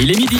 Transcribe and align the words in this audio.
Il 0.00 0.10
est 0.10 0.18
midi. 0.18 0.38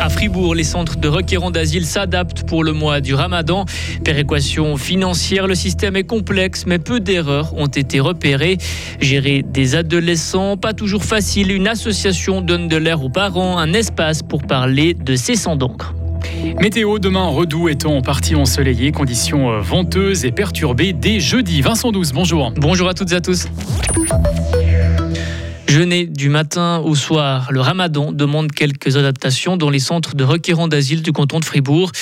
À 0.00 0.08
Fribourg, 0.08 0.54
les 0.54 0.64
centres 0.64 0.96
de 0.96 1.08
requérants 1.08 1.50
d'asile 1.50 1.84
s'adaptent 1.84 2.44
pour 2.44 2.64
le 2.64 2.72
mois 2.72 3.00
du 3.00 3.14
ramadan. 3.14 3.66
Péréquation 4.02 4.78
financière, 4.78 5.46
le 5.46 5.54
système 5.54 5.96
est 5.96 6.04
complexe, 6.04 6.64
mais 6.66 6.78
peu 6.78 6.98
d'erreurs 6.98 7.54
ont 7.58 7.66
été 7.66 8.00
repérées. 8.00 8.56
Gérer 8.98 9.42
des 9.42 9.74
adolescents, 9.74 10.56
pas 10.56 10.72
toujours 10.72 11.04
facile. 11.04 11.52
Une 11.52 11.68
association 11.68 12.40
donne 12.40 12.68
de 12.68 12.76
l'air 12.76 13.04
aux 13.04 13.10
parents, 13.10 13.58
un 13.58 13.74
espace 13.74 14.22
pour 14.22 14.42
parler 14.44 14.94
de 14.94 15.14
ses 15.14 15.36
sans 15.36 15.56
d'encre. 15.56 15.94
Météo 16.60 16.98
demain, 16.98 17.26
Redoux 17.26 17.68
étant 17.68 17.96
en 17.96 18.02
partie 18.02 18.34
ensoleillé, 18.34 18.92
conditions 18.92 19.50
euh, 19.50 19.60
venteuses 19.60 20.24
et 20.24 20.32
perturbées 20.32 20.92
dès 20.92 21.20
jeudi. 21.20 21.60
Vincent 21.60 21.92
12, 21.92 22.12
bonjour. 22.12 22.52
Bonjour 22.56 22.88
à 22.88 22.94
toutes 22.94 23.12
et 23.12 23.16
à 23.16 23.20
tous. 23.20 23.46
Jeûner 25.72 26.04
du 26.04 26.28
matin 26.28 26.82
au 26.84 26.94
soir, 26.94 27.48
le 27.50 27.62
ramadan 27.62 28.12
demande 28.12 28.52
quelques 28.52 28.98
adaptations 28.98 29.56
dans 29.56 29.70
les 29.70 29.78
centres 29.78 30.14
de 30.14 30.22
requérants 30.22 30.68
d'asile 30.68 31.00
du 31.00 31.12
canton 31.12 31.40
de 31.40 31.46
Fribourg. 31.46 31.92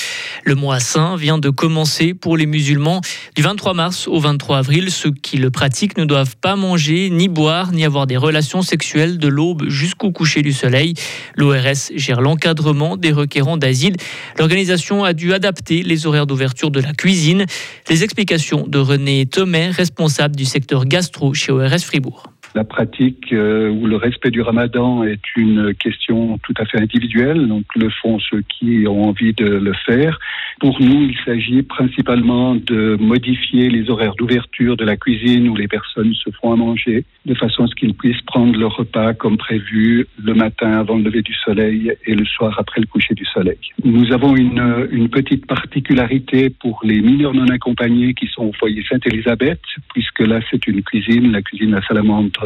Le 0.44 0.54
mois 0.54 0.80
saint 0.80 1.16
vient 1.16 1.38
de 1.38 1.50
commencer 1.50 2.14
pour 2.14 2.36
les 2.36 2.46
musulmans. 2.46 3.00
Du 3.36 3.42
23 3.42 3.74
mars 3.74 4.08
au 4.08 4.18
23 4.18 4.58
avril, 4.58 4.90
ceux 4.90 5.10
qui 5.10 5.36
le 5.36 5.50
pratiquent 5.50 5.98
ne 5.98 6.04
doivent 6.04 6.36
pas 6.36 6.56
manger, 6.56 7.10
ni 7.10 7.28
boire, 7.28 7.72
ni 7.72 7.84
avoir 7.84 8.06
des 8.06 8.16
relations 8.16 8.62
sexuelles 8.62 9.18
de 9.18 9.28
l'aube 9.28 9.68
jusqu'au 9.68 10.10
coucher 10.12 10.42
du 10.42 10.52
soleil. 10.52 10.94
L'ORS 11.36 11.90
gère 11.94 12.20
l'encadrement 12.20 12.96
des 12.96 13.12
requérants 13.12 13.56
d'asile. 13.56 13.96
L'organisation 14.38 15.04
a 15.04 15.12
dû 15.12 15.32
adapter 15.34 15.82
les 15.82 16.06
horaires 16.06 16.26
d'ouverture 16.26 16.70
de 16.70 16.80
la 16.80 16.92
cuisine. 16.92 17.44
Les 17.88 18.02
explications 18.04 18.66
de 18.66 18.78
René 18.78 19.26
Thomet, 19.26 19.70
responsable 19.70 20.36
du 20.36 20.44
secteur 20.44 20.84
gastro 20.86 21.34
chez 21.34 21.52
ORS 21.52 21.80
Fribourg. 21.80 22.24
La 22.54 22.64
pratique 22.64 23.32
euh, 23.32 23.70
ou 23.70 23.86
le 23.86 23.96
respect 23.96 24.30
du 24.30 24.40
ramadan 24.40 25.04
est 25.04 25.22
une 25.36 25.72
question 25.74 26.38
tout 26.42 26.54
à 26.58 26.64
fait 26.64 26.78
individuelle, 26.78 27.46
donc 27.46 27.64
le 27.76 27.88
font 27.90 28.18
ceux 28.18 28.42
qui 28.42 28.86
ont 28.88 29.04
envie 29.04 29.32
de 29.32 29.46
le 29.46 29.72
faire. 29.86 30.18
Pour 30.58 30.80
nous, 30.80 31.08
il 31.08 31.16
s'agit 31.24 31.62
principalement 31.62 32.56
de 32.56 32.96
modifier 33.00 33.70
les 33.70 33.88
horaires 33.88 34.14
d'ouverture 34.16 34.76
de 34.76 34.84
la 34.84 34.96
cuisine 34.96 35.48
où 35.48 35.54
les 35.54 35.68
personnes 35.68 36.12
se 36.14 36.30
font 36.40 36.52
à 36.52 36.56
manger, 36.56 37.04
de 37.24 37.34
façon 37.34 37.64
à 37.64 37.66
ce 37.68 37.74
qu'ils 37.76 37.94
puissent 37.94 38.20
prendre 38.22 38.58
leur 38.58 38.76
repas 38.76 39.14
comme 39.14 39.36
prévu 39.36 40.06
le 40.22 40.34
matin 40.34 40.72
avant 40.72 40.96
le 40.96 41.04
lever 41.04 41.22
du 41.22 41.34
soleil 41.34 41.92
et 42.04 42.14
le 42.14 42.24
soir 42.24 42.56
après 42.58 42.80
le 42.80 42.86
coucher 42.86 43.14
du 43.14 43.24
soleil. 43.26 43.58
Nous 43.84 44.12
avons 44.12 44.34
une, 44.36 44.88
une 44.90 45.08
petite 45.08 45.46
particularité 45.46 46.50
pour 46.50 46.80
les 46.82 47.00
mineurs 47.00 47.34
non 47.34 47.48
accompagnés 47.48 48.12
qui 48.14 48.26
sont 48.26 48.46
au 48.46 48.52
foyer 48.52 48.84
Sainte-Élisabeth, 48.88 49.60
puisque 49.94 50.20
là 50.20 50.40
c'est 50.50 50.66
une 50.66 50.82
cuisine, 50.82 51.32
la 51.32 51.42
cuisine 51.42 51.74
à 51.74 51.82
salamandre 51.82 52.39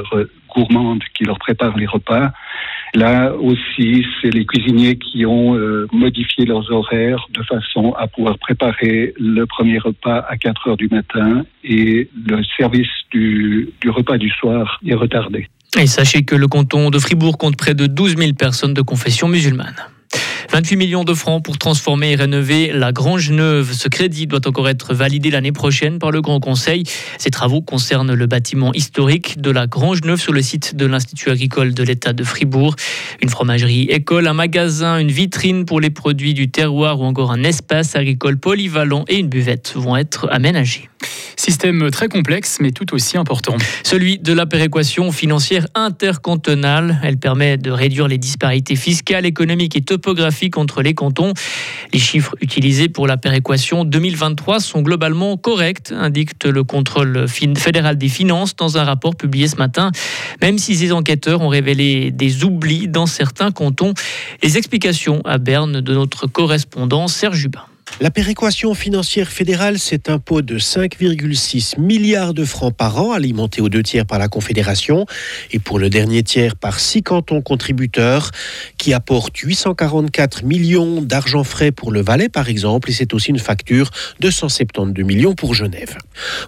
gourmandes 0.55 1.03
qui 1.17 1.25
leur 1.25 1.39
préparent 1.39 1.77
les 1.77 1.87
repas. 1.87 2.33
Là 2.95 3.35
aussi, 3.35 4.07
c'est 4.21 4.31
les 4.31 4.47
cuisiniers 4.47 4.97
qui 4.97 5.27
ont 5.27 5.57
euh, 5.57 5.89
modifié 5.93 6.45
leurs 6.45 6.71
horaires 6.71 7.27
de 7.31 7.43
façon 7.43 7.93
à 7.95 8.07
pouvoir 8.07 8.39
préparer 8.39 9.15
le 9.19 9.47
premier 9.47 9.79
repas 9.79 10.25
à 10.29 10.37
4 10.37 10.69
heures 10.69 10.77
du 10.77 10.89
matin 10.89 11.45
et 11.65 12.09
le 12.27 12.43
service 12.57 12.87
du, 13.11 13.71
du 13.81 13.91
repas 13.91 14.17
du 14.17 14.31
soir 14.31 14.81
est 14.87 14.95
retardé. 14.95 15.49
Et 15.77 15.89
sachez 15.89 16.25
que 16.25 16.37
le 16.37 16.47
canton 16.47 16.91
de 16.91 16.99
Fribourg 17.01 17.37
compte 17.37 17.57
près 17.57 17.75
de 17.75 17.87
12 17.87 18.17
000 18.17 18.33
personnes 18.35 18.75
de 18.75 18.83
confession 18.83 19.27
musulmane. 19.27 19.75
28 20.51 20.77
millions 20.77 21.05
de 21.05 21.15
francs 21.15 21.43
pour 21.43 21.59
transformer 21.59 22.13
et 22.13 22.15
rénover 22.15 22.73
la 22.73 22.93
Grange 22.93 23.31
Neuve. 23.31 23.73
Ce 23.73 23.89
crédit 23.89 24.27
doit 24.27 24.47
encore 24.47 24.69
être 24.69 24.95
validé 24.95 25.31
l'année 25.31 25.53
prochaine 25.53 25.99
par 25.99 26.11
le 26.11 26.21
Grand 26.21 26.41
Conseil. 26.41 26.85
Ces 27.19 27.31
travaux 27.31 27.61
concernent 27.61 28.15
le 28.15 28.27
bâtiment 28.27 28.73
historique 28.73 29.41
de 29.41 29.51
la 29.51 29.67
Grange 29.67 30.03
Neuve 30.03 30.21
sur 30.21 30.33
le 30.33 30.43
site 30.43 30.77
de 30.77 30.87
l'Institut 30.87 31.31
agricole 31.31 31.75
de 31.75 31.83
l'État 31.83 32.13
de 32.13 32.23
Fribourg. 32.25 32.77
Une 33.23 33.29
fromagerie 33.29 33.85
école, 33.85 34.27
un 34.27 34.35
magasin, 34.35 34.99
une 34.99 35.11
vitrine 35.11 35.65
pour 35.65 35.81
les 35.81 35.91
produits 35.91 36.35
du 36.35 36.51
terroir 36.51 37.01
ou 37.01 37.05
encore 37.05 37.33
un 37.33 37.43
espace 37.43 37.97
agricole 37.97 38.37
polyvalent 38.39 39.05
et 39.09 39.17
une 39.17 39.29
buvette 39.29 39.73
vont 39.75 39.97
être 39.97 40.29
aménagés. 40.31 40.89
Système 41.37 41.91
très 41.91 42.09
complexe, 42.09 42.59
mais 42.61 42.71
tout 42.71 42.95
aussi 42.95 43.17
important. 43.17 43.57
Celui 43.83 44.19
de 44.19 44.33
la 44.33 44.47
péréquation 44.47 45.13
financière 45.13 45.67
intercantonale. 45.75 47.01
Elle 47.03 47.19
permet 47.19 47.57
de 47.57 47.71
réduire 47.71 48.09
les 48.09 48.19
disparités 48.19 48.77
fiscales, 48.77 49.27
économiques 49.27 49.77
et 49.77 49.81
topographiques 49.81 50.57
entre 50.57 50.83
les 50.83 50.95
cantons. 50.95 51.33
Les 51.93 51.99
chiffres 51.99 52.35
utilisés 52.41 52.89
pour 52.89 53.07
la 53.07 53.17
péréquation 53.17 53.85
2023 53.85 54.61
sont 54.61 54.83
globalement 54.83 55.37
corrects, 55.37 55.93
indique 55.93 56.45
le 56.45 56.65
contrôle 56.65 57.27
fédéral 57.29 57.99
des 57.99 58.09
finances 58.09 58.57
dans 58.57 58.79
un 58.79 58.85
rapport 58.85 59.17
publié 59.17 59.49
ce 59.49 59.57
matin. 59.57 59.91
Même 60.41 60.59
si 60.59 60.77
ces 60.77 60.93
enquêteurs 60.93 61.41
ont 61.41 61.49
révélé 61.49 62.11
des 62.11 62.45
oublis 62.45 62.89
dans 62.89 63.07
certains 63.07 63.51
cantons, 63.51 63.95
les 64.43 64.57
explications 64.57 65.21
à 65.25 65.39
Berne 65.39 65.81
de 65.81 65.95
notre 65.95 66.27
correspondant 66.27 67.09
Serge 67.09 67.37
Jubin. 67.37 67.65
La 68.01 68.11
péréquation 68.11 68.75
financière 68.75 69.31
fédérale, 69.31 69.79
c'est 69.79 70.11
un 70.11 70.19
pot 70.19 70.43
de 70.43 70.59
5,6 70.59 71.79
milliards 71.81 72.35
de 72.35 72.45
francs 72.45 72.75
par 72.75 73.01
an, 73.01 73.13
alimenté 73.13 73.61
aux 73.61 73.69
deux 73.69 73.85
tiers 73.85 74.05
par 74.05 74.19
la 74.19 74.27
Confédération 74.27 75.07
et 75.53 75.61
pour 75.61 75.79
le 75.79 75.89
dernier 75.91 76.25
tiers 76.25 76.57
par 76.57 76.81
six 76.81 77.05
cantons 77.05 77.41
contributeurs 77.41 78.33
qui 78.79 78.93
apportent 78.93 79.39
844 79.39 80.43
millions 80.43 81.03
d'argent 81.03 81.45
frais 81.45 81.71
pour 81.71 81.93
le 81.93 82.03
Valais, 82.03 82.29
par 82.29 82.49
exemple, 82.49 82.91
et 82.91 82.93
c'est 82.93 83.15
aussi 83.15 83.31
une 83.31 83.39
facture 83.39 83.91
de 84.19 84.29
172 84.29 85.05
millions 85.05 85.37
pour 85.37 85.55
Genève. 85.55 85.97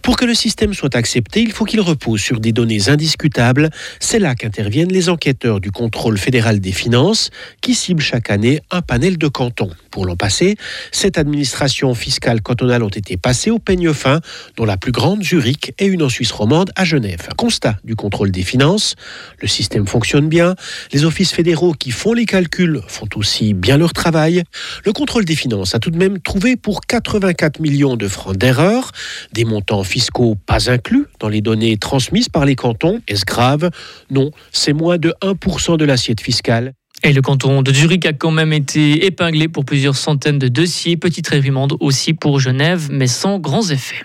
Pour 0.02 0.16
que 0.16 0.24
le 0.24 0.34
système 0.34 0.74
soit 0.74 0.96
accepté, 0.96 1.42
il 1.42 1.52
faut 1.52 1.64
qu'il 1.64 1.80
repose 1.80 2.20
sur 2.20 2.40
des 2.40 2.52
données 2.52 2.88
indiscutables. 2.88 3.70
C'est 4.00 4.18
là 4.18 4.34
qu'interviennent 4.34 4.92
les 4.92 5.08
enquêteurs 5.08 5.60
du 5.60 5.70
contrôle 5.70 6.18
fédéral 6.18 6.58
des 6.58 6.72
finances 6.72 7.30
qui 7.60 7.76
ciblent 7.76 8.02
chaque 8.02 8.30
année 8.30 8.60
un 8.72 8.82
panel 8.82 9.16
de 9.16 9.28
cantons. 9.28 9.70
Pour 9.92 10.06
l'an 10.06 10.16
passé, 10.16 10.56
cette 10.90 11.16
administrations 11.36 11.94
fiscales 11.94 12.40
cantonales 12.40 12.82
ont 12.82 12.88
été 12.88 13.18
passées 13.18 13.50
au 13.50 13.58
peigne 13.58 13.92
fin, 13.92 14.20
dont 14.56 14.64
la 14.64 14.78
plus 14.78 14.90
grande, 14.90 15.22
Zurich, 15.22 15.74
et 15.78 15.84
une 15.84 16.02
en 16.02 16.08
Suisse 16.08 16.32
romande, 16.32 16.70
à 16.76 16.84
Genève. 16.84 17.28
Constat 17.36 17.76
du 17.84 17.94
contrôle 17.94 18.30
des 18.30 18.42
finances, 18.42 18.94
le 19.38 19.46
système 19.46 19.86
fonctionne 19.86 20.30
bien, 20.30 20.54
les 20.94 21.04
offices 21.04 21.32
fédéraux 21.32 21.74
qui 21.74 21.90
font 21.90 22.14
les 22.14 22.24
calculs 22.24 22.80
font 22.88 23.08
aussi 23.16 23.52
bien 23.52 23.76
leur 23.76 23.92
travail. 23.92 24.44
Le 24.86 24.94
contrôle 24.94 25.26
des 25.26 25.36
finances 25.36 25.74
a 25.74 25.78
tout 25.78 25.90
de 25.90 25.98
même 25.98 26.20
trouvé 26.20 26.56
pour 26.56 26.80
84 26.80 27.60
millions 27.60 27.96
de 27.96 28.08
francs 28.08 28.36
d'erreurs, 28.38 28.92
des 29.34 29.44
montants 29.44 29.84
fiscaux 29.84 30.36
pas 30.46 30.70
inclus 30.70 31.04
dans 31.20 31.28
les 31.28 31.42
données 31.42 31.76
transmises 31.76 32.30
par 32.30 32.46
les 32.46 32.56
cantons. 32.56 33.02
Est-ce 33.08 33.26
grave? 33.26 33.70
Non, 34.10 34.30
c'est 34.52 34.72
moins 34.72 34.96
de 34.96 35.12
1% 35.20 35.76
de 35.76 35.84
l'assiette 35.84 36.22
fiscale. 36.22 36.72
Et 37.02 37.12
le 37.12 37.22
canton 37.22 37.62
de 37.62 37.72
Zurich 37.72 38.06
a 38.06 38.12
quand 38.12 38.30
même 38.30 38.52
été 38.52 39.06
épinglé 39.06 39.48
pour 39.48 39.64
plusieurs 39.64 39.96
centaines 39.96 40.38
de 40.38 40.48
dossiers. 40.48 40.96
Petite 40.96 41.28
réprimande 41.28 41.76
aussi 41.80 42.14
pour 42.14 42.40
Genève, 42.40 42.88
mais 42.90 43.06
sans 43.06 43.38
grands 43.38 43.68
effets. 43.68 44.02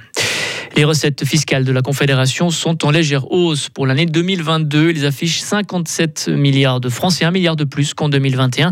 Les 0.75 0.85
recettes 0.85 1.25
fiscales 1.25 1.65
de 1.65 1.71
la 1.71 1.81
Confédération 1.81 2.49
sont 2.49 2.85
en 2.85 2.91
légère 2.91 3.29
hausse. 3.31 3.69
Pour 3.69 3.85
l'année 3.85 4.05
2022, 4.05 4.91
ils 4.91 5.05
affichent 5.05 5.41
57 5.41 6.29
milliards 6.29 6.79
de 6.79 6.87
francs, 6.87 7.11
c'est 7.11 7.25
un 7.25 7.31
milliard 7.31 7.57
de 7.57 7.65
plus 7.65 7.93
qu'en 7.93 8.07
2021. 8.07 8.71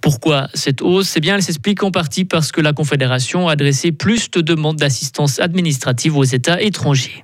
Pourquoi 0.00 0.48
cette 0.54 0.82
hausse? 0.82 1.16
Eh 1.16 1.20
bien, 1.20 1.36
elle 1.36 1.42
s'explique 1.42 1.82
en 1.84 1.92
partie 1.92 2.24
parce 2.24 2.50
que 2.50 2.60
la 2.60 2.72
Confédération 2.72 3.48
a 3.48 3.52
adressé 3.52 3.92
plus 3.92 4.30
de 4.32 4.40
demandes 4.40 4.76
d'assistance 4.76 5.38
administrative 5.38 6.16
aux 6.16 6.24
États 6.24 6.60
étrangers. 6.60 7.20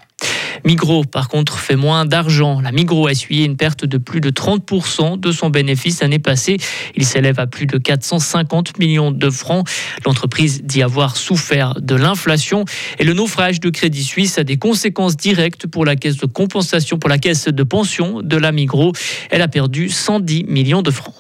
Migros, 0.65 1.05
par 1.05 1.29
contre, 1.29 1.59
fait 1.59 1.77
moins 1.77 2.05
d'argent. 2.05 2.61
La 2.61 2.73
Migros 2.73 3.07
a 3.07 3.13
essuyé 3.13 3.45
une 3.45 3.57
perte 3.57 3.85
de 3.85 3.99
plus 3.99 4.21
de 4.21 4.31
30% 4.31 5.19
de 5.19 5.33
son 5.33 5.51
bénéfice 5.51 6.01
l'année 6.01 6.19
passée. 6.19 6.57
Il 6.97 7.05
s'élève 7.05 7.41
à 7.41 7.47
plus 7.47 7.67
de 7.67 7.79
450 7.79 8.79
millions 8.79 9.11
de 9.11 9.31
francs. 9.31 9.67
L'entreprise 10.07 10.63
dit 10.63 10.83
avoir 10.83 11.17
souffert 11.17 11.75
de 11.81 11.95
l'inflation 11.95 12.65
et 12.99 13.05
le 13.05 13.13
naufrage 13.13 13.61
de 13.61 13.71
Crédit 13.71 14.05
Suisse 14.05 14.39
a 14.39 14.45
des 14.45 14.57
conséquences 14.57 15.17
directes 15.17 15.67
pour 15.67 15.85
la 15.85 15.97
caisse 15.97 16.17
de 16.17 16.27
compensation, 16.27 16.99
pour 16.99 17.11
la 17.11 17.19
caisse 17.19 17.49
de 17.49 17.63
pension 17.63 18.23
de 18.23 18.37
la 18.37 18.53
Migros. 18.53 18.93
Elle 19.31 19.43
a 19.43 19.49
perdu 19.49 19.89
110 19.89 20.45
millions 20.45 20.83
de 20.83 20.91
francs. 20.91 21.15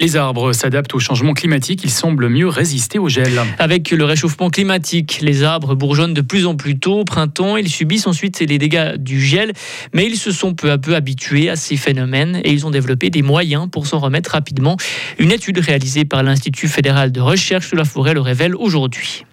Les 0.00 0.16
arbres 0.16 0.52
s'adaptent 0.52 0.94
au 0.94 0.98
changement 0.98 1.34
climatique, 1.34 1.82
ils 1.84 1.90
semblent 1.90 2.28
mieux 2.28 2.48
résister 2.48 2.98
au 2.98 3.08
gel. 3.08 3.40
Avec 3.58 3.90
le 3.90 4.04
réchauffement 4.04 4.50
climatique, 4.50 5.18
les 5.20 5.42
arbres 5.42 5.74
bourgeonnent 5.74 6.14
de 6.14 6.20
plus 6.20 6.46
en 6.46 6.56
plus 6.56 6.78
tôt 6.78 7.00
au 7.00 7.04
printemps, 7.04 7.56
ils 7.56 7.68
subissent 7.68 8.06
ensuite 8.06 8.40
les 8.40 8.58
dégâts 8.58 8.96
du 8.96 9.20
gel, 9.20 9.52
mais 9.92 10.06
ils 10.06 10.16
se 10.16 10.32
sont 10.32 10.54
peu 10.54 10.70
à 10.70 10.78
peu 10.78 10.94
habitués 10.94 11.50
à 11.50 11.56
ces 11.56 11.76
phénomènes 11.76 12.40
et 12.44 12.52
ils 12.52 12.66
ont 12.66 12.70
développé 12.70 13.10
des 13.10 13.22
moyens 13.22 13.68
pour 13.70 13.86
s'en 13.86 13.98
remettre 13.98 14.32
rapidement. 14.32 14.76
Une 15.18 15.32
étude 15.32 15.58
réalisée 15.58 16.04
par 16.04 16.22
l'Institut 16.22 16.68
fédéral 16.68 17.12
de 17.12 17.20
recherche 17.20 17.68
sur 17.68 17.76
la 17.76 17.84
forêt 17.84 18.14
le 18.14 18.20
révèle 18.20 18.54
aujourd'hui. 18.56 19.24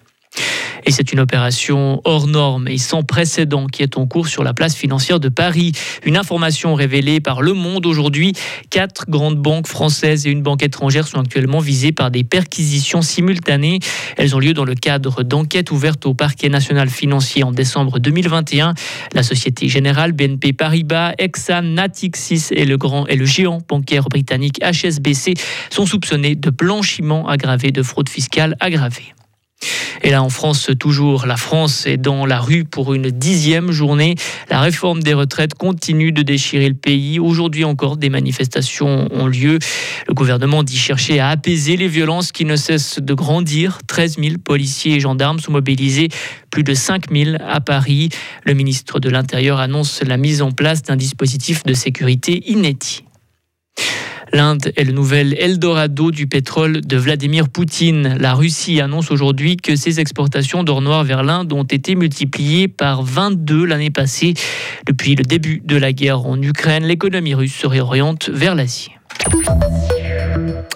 Et 0.86 0.90
c'est 0.90 1.12
une 1.12 1.20
opération 1.20 2.00
hors 2.04 2.26
norme 2.26 2.68
et 2.68 2.78
sans 2.78 3.02
précédent 3.02 3.66
qui 3.66 3.82
est 3.82 3.96
en 3.96 4.06
cours 4.06 4.28
sur 4.28 4.42
la 4.44 4.54
place 4.54 4.74
financière 4.74 5.20
de 5.20 5.28
Paris. 5.28 5.72
Une 6.04 6.16
information 6.16 6.74
révélée 6.74 7.20
par 7.20 7.42
Le 7.42 7.52
Monde 7.52 7.86
aujourd'hui. 7.86 8.32
Quatre 8.70 9.08
grandes 9.08 9.36
banques 9.36 9.66
françaises 9.66 10.26
et 10.26 10.30
une 10.30 10.42
banque 10.42 10.62
étrangère 10.62 11.06
sont 11.06 11.20
actuellement 11.20 11.60
visées 11.60 11.92
par 11.92 12.10
des 12.10 12.24
perquisitions 12.24 13.02
simultanées. 13.02 13.80
Elles 14.16 14.34
ont 14.34 14.38
lieu 14.38 14.54
dans 14.54 14.64
le 14.64 14.74
cadre 14.74 15.22
d'enquêtes 15.22 15.70
ouvertes 15.70 16.06
au 16.06 16.14
parquet 16.14 16.48
national 16.48 16.88
financier 16.88 17.42
en 17.42 17.52
décembre 17.52 17.98
2021. 17.98 18.74
La 19.14 19.22
Société 19.22 19.68
Générale, 19.68 20.12
BNP 20.12 20.52
Paribas, 20.52 21.12
Exxon, 21.18 21.62
Natixis 21.62 22.48
et 22.52 22.64
le 22.64 22.76
grand 22.76 23.06
et 23.06 23.16
le 23.16 23.24
géant 23.24 23.60
bancaire 23.68 24.08
britannique 24.08 24.60
HSBC 24.62 25.34
sont 25.70 25.86
soupçonnés 25.86 26.34
de 26.34 26.50
blanchiment 26.50 27.28
aggravé 27.28 27.70
de 27.70 27.82
fraude 27.82 28.08
fiscale 28.08 28.56
aggravée. 28.60 29.14
Et 30.02 30.10
là, 30.10 30.22
en 30.22 30.30
France, 30.30 30.70
toujours, 30.78 31.26
la 31.26 31.36
France 31.36 31.86
est 31.86 31.98
dans 31.98 32.24
la 32.24 32.40
rue 32.40 32.64
pour 32.64 32.94
une 32.94 33.10
dixième 33.10 33.70
journée. 33.70 34.14
La 34.48 34.60
réforme 34.60 35.02
des 35.02 35.14
retraites 35.14 35.54
continue 35.54 36.10
de 36.10 36.22
déchirer 36.22 36.68
le 36.68 36.74
pays. 36.74 37.18
Aujourd'hui 37.18 37.64
encore, 37.64 37.96
des 37.96 38.08
manifestations 38.08 39.08
ont 39.12 39.26
lieu. 39.26 39.58
Le 40.08 40.14
gouvernement 40.14 40.62
dit 40.62 40.76
chercher 40.76 41.20
à 41.20 41.28
apaiser 41.28 41.76
les 41.76 41.88
violences 41.88 42.32
qui 42.32 42.44
ne 42.44 42.56
cessent 42.56 42.98
de 42.98 43.14
grandir. 43.14 43.78
13 43.86 44.16
000 44.18 44.38
policiers 44.42 44.94
et 44.94 45.00
gendarmes 45.00 45.38
sont 45.38 45.52
mobilisés, 45.52 46.08
plus 46.50 46.64
de 46.64 46.72
5 46.72 47.12
000 47.12 47.36
à 47.46 47.60
Paris. 47.60 48.08
Le 48.44 48.54
ministre 48.54 49.00
de 49.00 49.10
l'Intérieur 49.10 49.60
annonce 49.60 50.02
la 50.02 50.16
mise 50.16 50.40
en 50.40 50.50
place 50.50 50.82
d'un 50.82 50.96
dispositif 50.96 51.62
de 51.64 51.74
sécurité 51.74 52.50
inédit. 52.50 53.04
L'Inde 54.32 54.72
est 54.76 54.84
le 54.84 54.92
nouvel 54.92 55.34
Eldorado 55.38 56.12
du 56.12 56.28
pétrole 56.28 56.80
de 56.82 56.96
Vladimir 56.96 57.48
Poutine. 57.48 58.16
La 58.20 58.34
Russie 58.34 58.80
annonce 58.80 59.10
aujourd'hui 59.10 59.56
que 59.56 59.74
ses 59.74 59.98
exportations 59.98 60.62
d'or 60.62 60.82
noir 60.82 61.02
vers 61.02 61.24
l'Inde 61.24 61.52
ont 61.52 61.64
été 61.64 61.96
multipliées 61.96 62.68
par 62.68 63.02
22 63.02 63.64
l'année 63.64 63.90
passée. 63.90 64.34
Depuis 64.86 65.16
le 65.16 65.24
début 65.24 65.62
de 65.64 65.76
la 65.76 65.92
guerre 65.92 66.26
en 66.26 66.40
Ukraine, 66.40 66.84
l'économie 66.84 67.34
russe 67.34 67.54
se 67.54 67.66
réoriente 67.66 68.30
vers 68.32 68.54
l'Asie. 68.54 68.90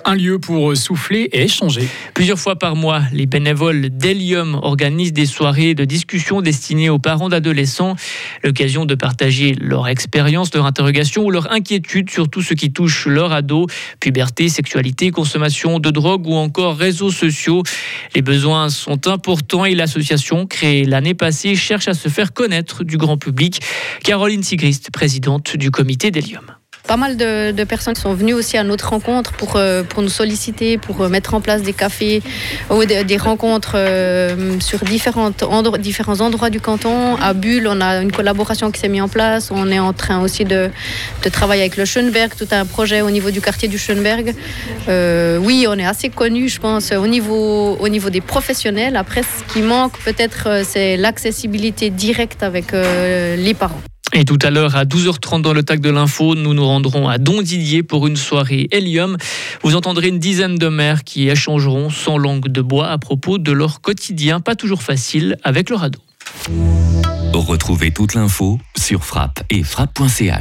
Un 0.05 0.15
lieu 0.15 0.39
pour 0.39 0.77
souffler 0.77 1.29
et 1.33 1.45
échanger. 1.45 1.89
Plusieurs 2.13 2.39
fois 2.39 2.57
par 2.57 2.77
mois, 2.77 3.03
les 3.13 3.27
bénévoles 3.27 3.89
d'Helium 3.89 4.59
organisent 4.63 5.13
des 5.13 5.27
soirées 5.27 5.75
de 5.75 5.85
discussion 5.85 6.43
destinées 6.43 6.91
aux 6.91 6.99
parents 6.99 7.29
d'adolescents. 7.29 7.97
L'occasion 8.43 8.85
de 8.85 8.95
partager 8.95 9.55
leur 9.59 9.89
expérience, 9.89 10.55
leur 10.55 10.67
interrogation 10.67 11.25
ou 11.25 11.31
leur 11.31 11.51
inquiétude 11.53 12.11
sur 12.11 12.29
tout 12.29 12.43
ce 12.43 12.55
qui 12.55 12.73
touche 12.73 13.07
leur 13.07 13.33
ado, 13.33 13.67
puberté, 14.01 14.49
sexualité, 14.49 15.11
consommation 15.11 15.79
de 15.79 15.91
drogue 15.91 16.27
ou 16.27 16.35
encore 16.35 16.77
réseaux 16.77 17.11
sociaux. 17.11 17.63
Les 18.15 18.23
besoins 18.23 18.69
sont 18.69 19.09
importants 19.09 19.65
et 19.65 19.75
l'association 19.75 20.47
créée 20.47 20.85
l'année 20.85 21.15
passée 21.15 21.57
cherche 21.57 21.89
à 21.89 21.95
se 21.95 22.09
faire 22.09 22.33
connaître 22.33 22.85
du 22.85 22.97
grand 22.97 23.17
public. 23.17 23.61
Caroline 24.03 24.43
Sigrist, 24.43 24.91
présidente 24.91 25.57
du 25.57 25.71
comité 25.71 26.11
d'Helium. 26.11 26.54
Pas 26.87 26.99
mal 26.99 27.17
de, 27.17 27.65
personnes 27.65 27.95
sont 27.95 28.13
venues 28.13 28.35
aussi 28.35 28.59
à 28.59 28.63
notre 28.63 28.91
rencontre 28.91 29.33
pour, 29.33 29.57
euh, 29.57 29.83
pour 29.83 30.03
nous 30.03 30.11
solliciter, 30.11 30.77
pour 30.77 31.01
euh, 31.01 31.09
mettre 31.09 31.33
en 31.33 31.41
place 31.41 31.63
des 31.63 31.73
cafés 31.73 32.23
ou 32.69 32.85
des, 32.85 33.17
rencontres 33.17 33.73
euh, 33.77 34.61
sur 34.61 34.81
différentes 34.85 35.43
différents 35.79 36.21
endroits 36.21 36.51
du 36.51 36.61
canton. 36.61 37.17
À 37.17 37.33
Bulle, 37.33 37.69
on 37.69 37.81
a 37.81 38.03
une 38.03 38.13
collaboration 38.13 38.71
qui 38.71 38.81
s'est 38.81 38.91
mise 38.91 39.01
en 39.01 39.09
place. 39.09 39.51
On 39.51 39.71
est 39.71 39.79
en 39.79 39.95
train 39.95 40.21
aussi 40.21 40.45
de, 40.45 40.69
de, 41.23 41.29
travailler 41.31 41.63
avec 41.63 41.79
le 41.79 41.87
Schönberg, 41.87 42.33
tout 42.37 42.49
un 42.51 42.67
projet 42.67 43.01
au 43.01 43.11
niveau 43.11 43.31
du 43.31 43.41
quartier 43.41 43.67
du 43.67 43.79
Schönberg. 43.79 44.35
oui, 44.87 45.67
on 45.67 45.79
est 45.79 45.87
assez 45.87 46.11
connu, 46.11 46.51
je 46.51 46.61
pense, 46.61 46.93
au 46.93 47.07
niveau, 47.07 47.79
au 47.81 47.89
niveau 47.89 48.11
des 48.11 48.21
professionnels. 48.21 48.97
Après, 48.97 49.23
ce 49.23 49.55
qui 49.55 49.63
manque 49.63 49.99
peut-être, 50.05 50.63
c'est 50.65 50.99
l'accessibilité 50.99 51.89
directe 51.89 52.43
avec 52.43 52.73
les 52.73 53.55
parents. 53.55 53.81
Et 54.17 54.25
tout 54.25 54.39
à 54.43 54.51
l'heure, 54.51 54.77
à 54.77 54.85
12h30 54.85 55.43
dans 55.43 55.53
le 55.53 55.65
TAC 55.65 55.81
de 55.81 55.91
l'info, 55.91 56.37
nous 56.37 56.55
nous 56.55 56.65
rendrons 56.65 57.09
à 57.09 57.19
Don 57.19 57.43
Didier 57.43 57.83
pour 57.83 58.07
une 58.07 58.15
soirée 58.15 58.69
Hélium. 58.71 59.17
Vous 59.63 59.75
entendrez 59.75 60.07
une 60.07 60.21
dizaine 60.21 60.55
de 60.55 60.69
mères 60.69 61.03
qui 61.03 61.29
échangeront 61.29 61.91
sans 61.91 62.17
langue 62.17 62.47
de 62.47 62.63
bois 62.63 62.91
à 62.91 62.99
propos 62.99 63.39
de 63.39 63.51
leur 63.51 63.81
quotidien, 63.81 64.39
pas 64.39 64.55
toujours 64.55 64.85
facile, 64.85 65.37
avec 65.43 65.69
le 65.69 65.75
radeau. 65.75 65.99
Retrouvez 67.33 67.91
toute 67.91 68.15
l'info 68.15 68.61
sur 68.77 69.05
frappe 69.05 69.43
et 69.51 69.65
frappe.ch. 69.65 70.39